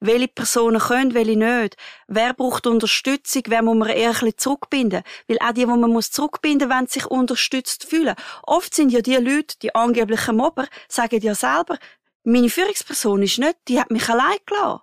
[0.00, 1.76] Welche Personen können, welche nicht.
[2.08, 5.02] Wer braucht Unterstützung, wer muss man eher ein bisschen zurückbinden.
[5.28, 8.14] Weil auch die, die man muss zurückbinden wollen sich unterstützt fühlen.
[8.42, 11.78] Oft sind ja die Leute, die angeblichen Mobber, sagen ja selber,
[12.24, 14.80] meine Führungsperson ist nicht, die hat mich allein gelassen.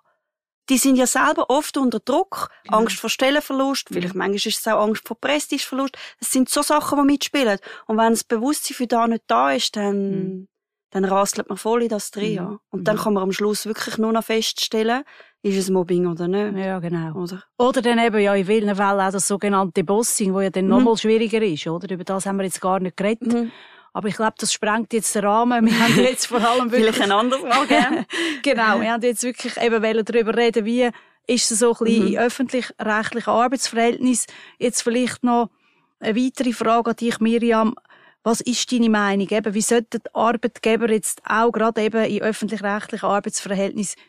[0.70, 2.48] Die sind ja selber oft unter Druck.
[2.68, 5.96] Angst vor Stellenverlust, vielleicht manchmal ist es auch Angst vor Prestigeverlust.
[6.20, 7.58] Es sind so Sachen, die mitspielen.
[7.86, 10.48] Und wenn das Bewusstsein für da nicht da ist, dann, Mhm.
[10.90, 12.30] dann rastelt man voll in das drin.
[12.30, 12.36] Mhm.
[12.36, 12.58] Ja.
[12.70, 13.00] Und dann Mhm.
[13.00, 15.04] kann man am Schluss wirklich nur noch feststellen,
[15.42, 16.56] ist es Mobbing oder nicht.
[16.64, 17.12] Ja, genau.
[17.20, 17.42] Oder?
[17.58, 20.70] Oder dann eben ja in vielen Fällen auch das sogenannte Bossing, wo ja dann Mhm.
[20.70, 21.92] noch mal schwieriger ist, oder?
[21.92, 23.50] Über das haben wir jetzt gar nicht geredet.
[23.94, 25.64] Aber ich glaube, das sprengt jetzt den Rahmen.
[25.64, 26.96] Wir haben jetzt vor allem wirklich...
[26.96, 28.06] Vielleicht ein anderes Mal gerne.
[28.42, 30.90] genau, wir haben jetzt wirklich eben wollen darüber reden, wie
[31.26, 32.08] ist es so ein bisschen Mhm.
[32.08, 34.26] in öffentlich-rechtlichen Arbeitsverhältnis.
[34.58, 35.48] Jetzt vielleicht noch
[36.00, 37.76] eine weitere Frage an dich, Miriam.
[38.24, 39.28] Was ist deine Meinung?
[39.28, 44.00] Eben, wie sollten die Arbeitgeber jetzt auch gerade eben in öffentlich-rechtlichen Arbeitsverhältnissen,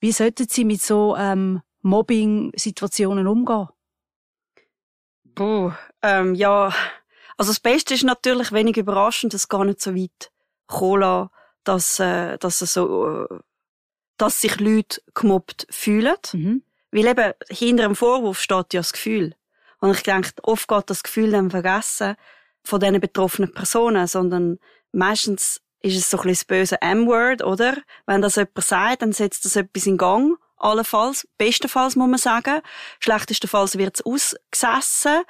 [0.00, 3.68] wie sollten sie mit so ähm, Mobbing-Situationen umgehen?
[5.34, 6.72] Puh, ähm, ja,
[7.36, 10.30] also das Beste ist natürlich wenig überraschend, dass es gar nicht so weit
[10.68, 11.30] lassen,
[11.64, 13.38] dass, äh, dass es so, äh,
[14.16, 16.16] dass sich Leute gemobbt fühlen.
[16.32, 16.62] Mhm.
[16.90, 19.34] Weil eben hinter dem Vorwurf steht ja das Gefühl.
[19.80, 22.16] Und ich denke, oft geht das Gefühl dann vergessen
[22.64, 24.58] von diesen betroffenen Personen, sondern
[24.92, 27.76] meistens ist es so ein bisschen das böse M-Word, oder?
[28.06, 30.36] Wenn das jemand sagt, dann setzt das etwas in Gang.
[30.56, 32.62] Allenfalls, bestenfalls muss man sagen.
[33.00, 35.22] Schlechtestenfalls wird es ausgesessen.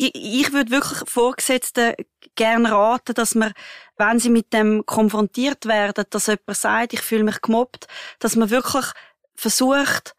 [0.00, 1.94] Ich, ich würde wirklich Vorgesetzten
[2.36, 3.52] gerne raten, dass man,
[3.96, 7.88] wenn sie mit dem konfrontiert werden, dass jemand sagt, ich fühle mich gemobbt,
[8.20, 8.86] dass man wirklich
[9.34, 10.14] versucht,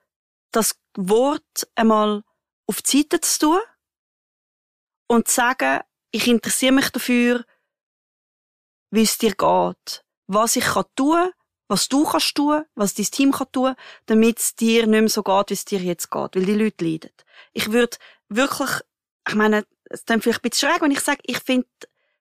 [0.52, 2.24] das Wort einmal
[2.68, 3.60] auf die Seite zu tun
[5.08, 5.80] und zu sagen,
[6.12, 7.46] ich interessiere mich dafür,
[8.92, 11.32] wie es dir geht, was ich kann tun,
[11.70, 13.76] was du kannst tun, was dein Team kann tun,
[14.08, 16.84] damit es dir nicht mehr so geht, wie es dir jetzt geht, weil die Leute
[16.84, 17.12] leiden.
[17.54, 17.96] Ich würde
[18.28, 18.82] wirklich,
[19.30, 21.68] ich meine, es klingt vielleicht ein bisschen schräg, wenn ich sage, ich finde,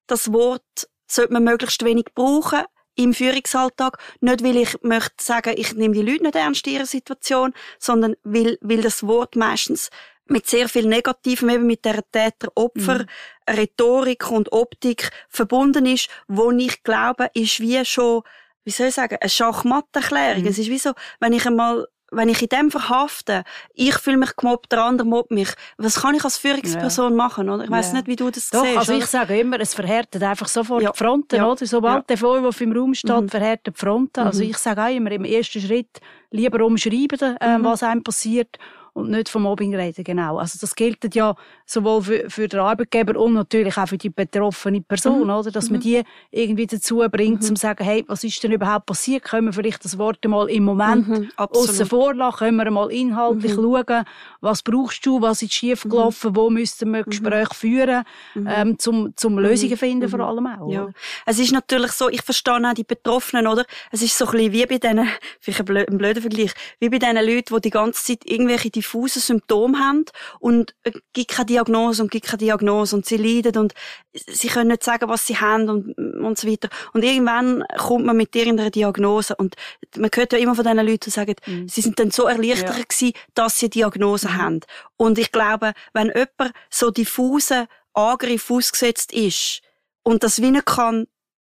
[0.07, 2.63] das Wort sollte man möglichst wenig brauchen
[2.95, 3.99] im Führungsalltag.
[4.21, 8.17] Nicht, weil ich möchte sagen, ich nehme die Leute nicht ernst in ihrer Situation, sondern
[8.25, 9.91] weil, weil das Wort meistens
[10.27, 17.31] mit sehr viel Negativem, eben mit der Täter-Opfer-Rhetorik und Optik verbunden ist, wo ich glaube,
[17.33, 18.23] ist wie schon,
[18.65, 20.43] wie soll ich sagen, eine Schachmatterklärung.
[20.43, 20.49] Mhm.
[20.49, 23.45] Es ist wie so, wenn ich einmal wenn ich in dem verhafte,
[23.75, 27.65] ich fühle mich gemobbt, der andere mobbt mich, was kann ich als Führungsperson machen, oder?
[27.65, 27.93] Ich weiß Ja.
[27.95, 28.79] nicht, wie du das Doch, siehst.
[28.79, 29.03] also oder?
[29.05, 30.91] ich sage immer, es verhärtet einfach sofort Ja.
[30.93, 31.47] die Fronten, Ja.
[31.47, 31.67] oder?
[31.67, 32.05] Sobald Ja.
[32.09, 33.29] der Vorwurf im Raum steht, Mhm.
[33.29, 34.21] verhärtet die Fronten.
[34.21, 34.51] Also Mhm.
[34.51, 37.65] ich sage auch immer, im ersten Schritt lieber umschreiben, äh, Mhm.
[37.65, 38.59] was einem passiert
[38.99, 40.39] und nicht vom Mobbing reden, genau.
[40.39, 41.35] Also das gilt ja
[41.67, 45.31] sowohl für, für den Arbeitgeber und natürlich auch für die betroffene Person, Mhm.
[45.31, 45.51] oder?
[45.51, 45.83] Dass man Mhm.
[45.83, 47.47] die irgendwie dazu bringt, Mhm.
[47.47, 49.25] zum zu sagen, hey, was ist denn überhaupt passiert?
[49.25, 51.89] Können wir vielleicht das Wort mal im Moment Mhm, aussen absolut.
[51.89, 52.37] vor lassen?
[52.39, 53.63] Können wir mal inhaltlich Mhm.
[53.87, 54.05] schauen,
[54.41, 58.49] was brauchst du, was ist schiefgelaufen, wo müssten wir Gespräche führen, Mhm.
[58.51, 60.11] ähm, zum, zum Lösungen finden Mhm.
[60.11, 60.71] vor allem auch.
[60.71, 60.83] Ja.
[60.85, 60.93] oder?
[61.27, 63.65] Es ist natürlich so, ich verstehe auch die Betroffenen, oder?
[63.91, 65.09] Es ist so ein bisschen wie bei diesen,
[65.41, 69.79] vielleicht ein blöder Vergleich, wie bei diesen Leuten, die die ganze Zeit irgendwelche diffusen Symptome
[69.79, 70.05] haben
[70.41, 73.75] und es gibt keine Diagnose und gibt keine Diagnose und sie leiden und
[74.13, 75.93] sie können nicht sagen, was sie haben und,
[76.25, 76.69] und so weiter.
[76.95, 79.55] Und irgendwann kommt man mit irgendeiner Diagnose und
[79.97, 81.69] man hört ja immer von diesen Leuten, die sagen, Mhm.
[81.69, 82.85] sie sind dann so erleichtert Ja.
[82.85, 84.61] gewesen, dass sie eine Diagnose haben.
[84.97, 89.61] Und ich glaube, wenn jemand so diffusen Angriff ausgesetzt ist
[90.03, 91.07] und das wie nicht kann,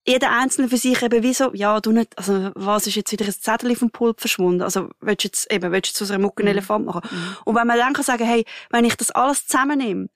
[0.07, 3.25] jeder Einzelne für sich eben wie so, ja, du nicht, also, was ist jetzt wieder
[3.25, 4.63] ein Zettel vom Pult verschwunden?
[4.63, 6.49] Also, willst du jetzt eben, willst du zu so einem Mucken Mhm.
[6.49, 7.03] Elefant machen?
[7.11, 7.37] Mhm.
[7.45, 10.09] Und wenn man dann kann sagen, hey, wenn ich das alles zusammennehme,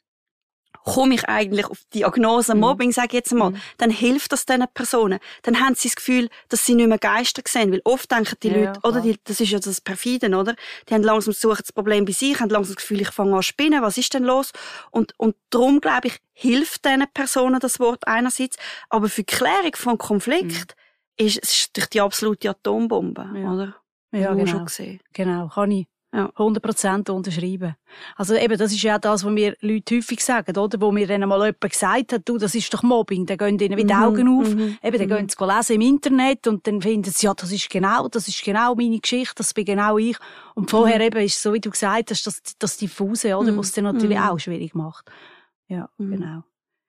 [0.87, 2.61] komme ich eigentlich auf die Diagnose Mhm.
[2.61, 3.61] Mobbing, sage ich jetzt mal, Mhm.
[3.79, 5.18] dann hilft das diesen Personen.
[5.42, 8.49] Dann haben sie das Gefühl, dass sie nicht mehr Geister sehen, weil oft denken die
[8.49, 10.55] Ja, Leute, oder die, das ist ja das Perfiden, oder?
[10.88, 13.42] Die haben langsam suchen das Problem bei sich, haben langsam das Gefühl, ich fange an
[13.42, 14.53] zu spinnen, was ist denn los?
[14.92, 18.57] Und, und darum, glaube ich, hilft diesen Personen das Wort einerseits,
[18.88, 20.77] aber für die Klärung von Konflikt
[21.16, 23.53] ist es ist durch die absolute Atombombe, Ja.
[23.53, 23.75] oder?
[24.12, 24.46] Ja, genau.
[24.46, 25.01] schon gesehen.
[25.12, 26.31] Genau, kann ich Ja.
[26.37, 27.75] 100% unterschreiben.
[28.14, 30.81] Also eben, das ist ja das, was mir Leute häufig sagen, oder?
[30.81, 33.77] Wo mir dann mal jemand gesagt hat, du, das ist doch Mobbing, dann gehen ihnen
[33.77, 34.03] wie die mhm.
[34.03, 34.55] Augen auf.
[34.55, 34.79] Mhm.
[34.83, 35.27] Eben, dann mhm.
[35.27, 38.42] gehen sie lesen im Internet und dann finden sie, ja, das ist genau, das ist
[38.42, 40.16] genau meine Geschichte, das bin genau ich.
[40.55, 41.05] Und vorher mhm.
[41.07, 43.53] eben ist so, wie du gesagt hast, das, das Diffuse, oder?
[43.53, 43.59] Mhm.
[43.59, 44.25] Was es dann natürlich mhm.
[44.25, 45.11] auch schwierig macht.
[45.69, 46.45] Ja, genau.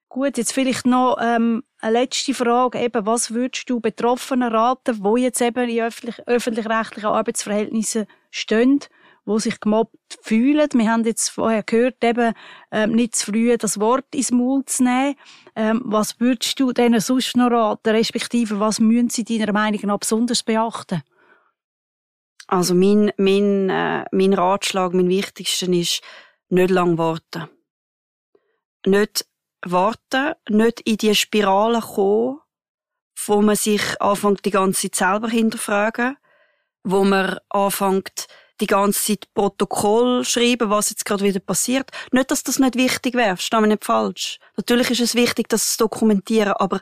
[0.10, 2.80] Gut, jetzt vielleicht noch ähm, eine letzte Frage.
[2.80, 8.80] Eben, was würdest du Betroffenen raten, die jetzt eben in öffentlich, öffentlich-rechtlichen Arbeitsverhältnissen stehen,
[9.28, 10.70] wo sich gemobbt fühlen?
[10.74, 12.34] Wir haben jetzt vorher gehört, eben
[12.72, 15.16] ähm, nicht zu früh das Wort ins Maul zu nehmen.
[15.56, 20.00] Ähm, was würdest du denen sonst noch raten, respektive was müssen sie deiner Meinung nach
[20.00, 21.04] besonders beachten?
[22.48, 26.02] Also mein, mein, äh, mein Ratschlag, mein wichtigster ist,
[26.48, 27.50] nicht lang warten.
[28.86, 29.28] Nicht
[29.66, 32.40] warten, nicht in die Spirale kommen,
[33.26, 36.16] wo man sich anfängt, die ganze Zeit selber hinterfragen,
[36.84, 38.28] wo man anfängt,
[38.60, 41.90] die ganze Zeit Protokoll schreiben, was jetzt gerade wieder passiert.
[42.12, 44.40] Nicht, dass das nicht wichtig wäre, verstehe mich nicht falsch.
[44.56, 46.82] Natürlich ist es wichtig, dass es dokumentieren, aber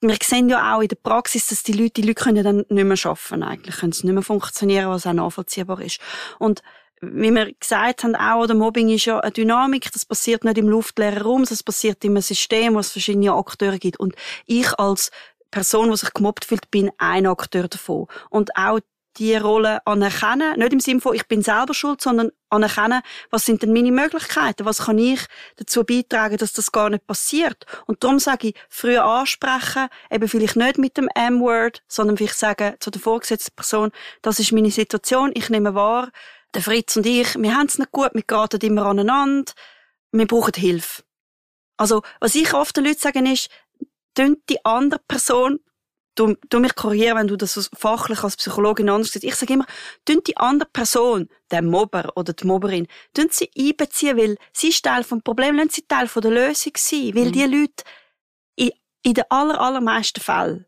[0.00, 2.84] wir sehen ja auch in der Praxis, dass die Leute, die Leute können dann nicht
[2.84, 6.00] mehr arbeiten eigentlich, können es nicht mehr funktionieren, was auch nachvollziehbar ist.
[6.38, 6.62] Und
[7.00, 10.68] wie wir gesagt haben, auch, oder Mobbing ist ja eine Dynamik, das passiert nicht im
[10.68, 14.00] luftleeren Raum, das passiert in einem System, wo es verschiedene Akteure gibt.
[14.00, 14.14] Und
[14.46, 15.10] ich als
[15.50, 18.06] Person, die sich gemobbt fühlt, bin ein Akteur davon.
[18.30, 18.80] Und auch
[19.18, 23.62] die Rolle anerkennen, nicht im Sinne von, ich bin selber schuld, sondern anerkennen, was sind
[23.62, 25.20] denn meine Möglichkeiten, was kann ich
[25.56, 27.66] dazu beitragen, dass das gar nicht passiert.
[27.86, 32.74] Und darum sage ich, früher ansprechen, eben vielleicht nicht mit dem M-Word, sondern vielleicht sagen
[32.80, 33.90] zu der vorgesetzten Person,
[34.22, 36.10] das ist meine Situation, ich nehme wahr,
[36.54, 39.52] der Fritz und ich, wir haben es nicht gut, wir geraten immer aneinander,
[40.12, 41.02] wir brauchen Hilfe.
[41.76, 43.50] Also, was ich oft den Leuten sage, ist,
[44.18, 45.60] die andere Person,
[46.16, 49.24] du, du mich korrigieren, wenn du das fachlich als Psychologin anders siehst.
[49.24, 49.66] Ich sage immer,
[50.08, 52.88] die andere Person, der Mobber oder die Mobberin,
[53.30, 57.14] sie einbeziehen, weil sie ist Teil vom Problem, lassen sie Teil von der Lösung sein,
[57.14, 57.32] weil mhm.
[57.32, 57.84] die Leute
[58.56, 58.70] in,
[59.02, 60.66] in den aller, allermeisten Fällen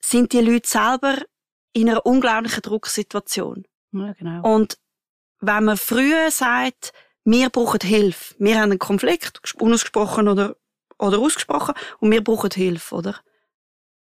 [0.00, 1.18] sind die Leute selber
[1.72, 3.66] in einer unglaublichen Drucksituation.
[3.92, 4.54] Ja, genau.
[4.54, 4.78] Und
[5.40, 6.92] wenn man früher sagt,
[7.24, 10.56] wir brauchen Hilfe, wir haben einen Konflikt, unausgesprochen oder,
[10.98, 13.20] oder ausgesprochen, und wir brauchen Hilfe, oder?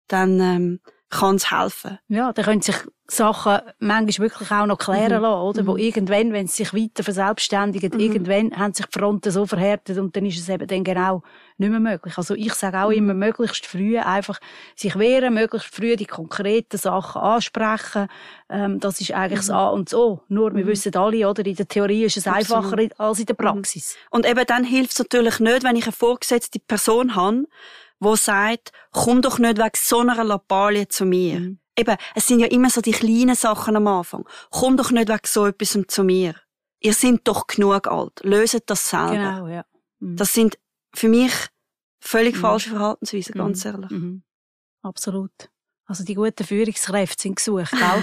[0.07, 1.99] Dann ähm, kann es helfen.
[2.07, 2.75] Ja, dann können sich
[3.07, 5.21] Sachen manchmal wirklich auch noch klären mhm.
[5.21, 5.63] lassen, oder?
[5.63, 5.67] Mhm.
[5.67, 7.99] Wo irgendwann, wenn sie sich weiter verselbstständigen, mhm.
[7.99, 11.21] irgendwann haben sich die Fronten so verhärtet und dann ist es eben dann genau
[11.57, 12.17] nicht mehr möglich.
[12.17, 12.95] Also ich sage auch mhm.
[12.95, 14.39] immer, möglichst früh einfach
[14.75, 18.07] sich wehren, möglichst früh die konkreten Sachen ansprechen.
[18.49, 19.55] Ähm, das ist eigentlich das mhm.
[19.55, 20.21] A und das O.
[20.27, 20.69] Nur, wir mhm.
[20.69, 21.45] wissen alle, oder?
[21.45, 22.65] In der Theorie ist es Absolut.
[22.65, 23.97] einfacher als in der Praxis.
[24.09, 27.45] Und eben dann hilft es natürlich nicht, wenn ich eine vorgesetzte Person habe,
[27.99, 32.47] die sagt, komm doch nicht wegen so einer Lappalie zu mir eben, es sind ja
[32.47, 34.27] immer so die kleinen Sachen am Anfang.
[34.49, 36.35] Komm doch nicht wegen so etwas zu mir.
[36.79, 38.19] Ihr seid doch genug alt.
[38.23, 39.11] Löset das selber.
[39.11, 39.65] Genau, ja.
[39.99, 40.17] Mhm.
[40.17, 40.57] Das sind
[40.93, 41.33] für mich
[41.99, 42.41] völlig mhm.
[42.41, 43.71] falsche Verhaltensweisen, ganz mhm.
[43.71, 43.91] ehrlich.
[43.91, 44.23] Mhm.
[44.81, 45.49] Absolut.
[45.87, 48.01] Also die guten Führungskräfte sind gesucht, auch.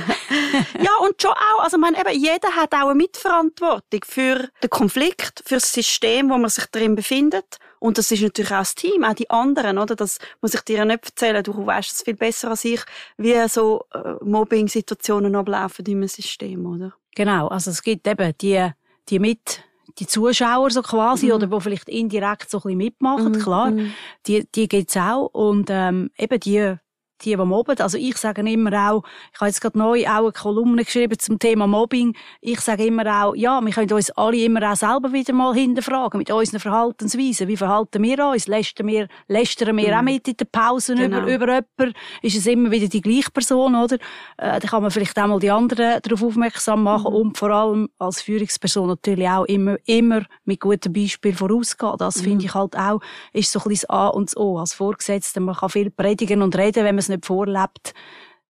[0.80, 5.42] ja, und schon auch, also man eben, jeder hat auch eine Mitverantwortung für den Konflikt,
[5.44, 7.58] für das System, wo man sich drin befindet.
[7.82, 9.96] Und das ist natürlich auch das Team, auch die anderen, oder?
[9.96, 11.42] Das muss ich dir ja nicht erzählen.
[11.42, 12.80] Du weißt es viel besser als ich,
[13.16, 16.94] wie so äh, Mobbing-Situationen ablaufen in einem System, oder?
[17.16, 17.48] Genau.
[17.48, 18.68] Also es gibt eben die,
[19.08, 19.64] die mit,
[19.98, 21.32] die Zuschauer so quasi, mhm.
[21.32, 23.40] oder wo vielleicht indirekt so ein bisschen mitmachen, mhm.
[23.40, 23.72] klar.
[23.72, 23.92] Mhm.
[24.28, 25.26] Die, die gibt's auch.
[25.32, 26.76] Und, ähm, eben die,
[27.24, 27.78] die, die mobben.
[27.78, 31.38] Also ich sage immer auch, ich habe jetzt gerade neu auch eine Kolumne geschrieben zum
[31.38, 32.16] Thema Mobbing.
[32.40, 36.18] Ich sage immer auch, ja, wir können uns alle immer auch selber wieder mal hinterfragen
[36.18, 37.48] mit unseren Verhaltensweisen.
[37.48, 38.46] Wie verhalten wir uns?
[38.46, 39.94] Lästern wir, lästern wir mhm.
[39.94, 41.18] auch mit in den Pausen genau.
[41.18, 41.98] über, über jemanden?
[42.22, 43.96] Ist es immer wieder die gleiche Person, oder?
[44.38, 47.20] Äh, da kann man vielleicht auch mal die anderen darauf aufmerksam machen mhm.
[47.20, 51.96] und vor allem als Führungsperson natürlich auch immer, immer mit gutem Beispiel vorausgehen.
[51.98, 52.24] Das mhm.
[52.24, 53.00] finde ich halt auch,
[53.32, 54.58] ist so ein bisschen das A und das O.
[54.58, 57.94] Als Vorgesetzter, man kann viel predigen und reden, wenn man es nicht vorlebt,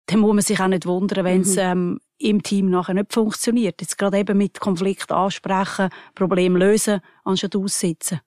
[0.08, 1.62] dann muss man sich auch nicht wundern, wenn es mhm.
[1.62, 3.82] ähm, im Team nachher nicht funktioniert.
[3.82, 8.22] Jetzt gerade eben mit Konflikt ansprechen, Problem lösen, anstatt aussitzen.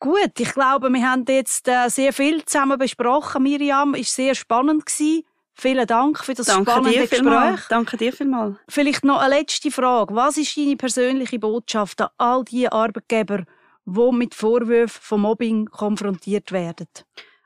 [0.00, 3.42] Gut, ich glaube, wir haben jetzt äh, sehr viel zusammen besprochen.
[3.42, 5.24] Miriam, ist sehr spannend gewesen.
[5.54, 7.18] Vielen Dank für das Danke spannende Gespräch.
[7.18, 7.58] Vielmal.
[7.68, 8.56] Danke dir vielmals.
[8.68, 10.14] Vielleicht noch eine letzte Frage.
[10.14, 13.42] Was ist deine persönliche Botschaft an all die Arbeitgeber,
[13.84, 16.86] die mit Vorwürfen von Mobbing konfrontiert werden?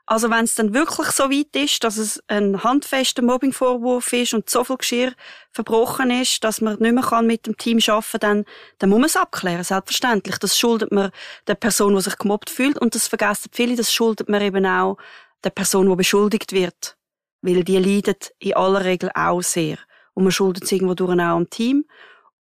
[0.05, 4.49] Also wenn es dann wirklich so weit ist, dass es ein handfester Mobbingvorwurf ist und
[4.49, 5.13] so viel Geschirr
[5.51, 8.45] verbrochen ist, dass man nicht mehr mit dem Team arbeiten kann, dann,
[8.79, 10.37] dann muss man es abklären, selbstverständlich.
[10.39, 11.11] Das schuldet man
[11.47, 14.97] der Person, die sich gemobbt fühlt und das vergessen viele, das schuldet man eben auch
[15.43, 16.97] der Person, die beschuldigt wird.
[17.41, 19.77] Weil die leidet in aller Regel auch sehr.
[20.13, 21.85] Und man schuldet es irgendwo durch auch am Team.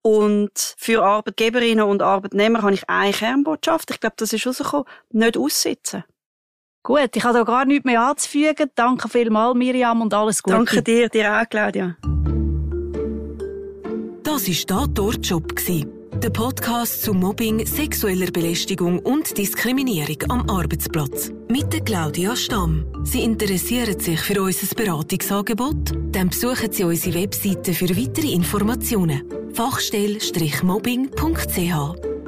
[0.03, 3.90] Und für Arbeitgeberinnen und Arbeitnehmer habe ich eine Kernbotschaft.
[3.90, 4.87] Ich glaube, das ist rausgekommen.
[5.11, 6.05] Nicht aussitzen.
[6.83, 8.71] Gut, ich habe da gar nichts mehr anzufügen.
[8.75, 10.57] Danke vielmals, Miriam, und alles Gute.
[10.57, 11.97] Danke dir, dir auch, Claudia.
[14.25, 15.55] Das war «Da dort Job».
[16.23, 21.33] Der Podcast zu Mobbing, sexueller Belästigung und Diskriminierung am Arbeitsplatz.
[21.49, 22.87] Mit der Claudia Stamm.
[23.03, 25.90] Sie interessieren sich für unser Beratungsangebot?
[26.12, 29.25] Dann besuchen Sie unsere Webseite für weitere Informationen.
[29.53, 32.22] fachstell-mobbing.ch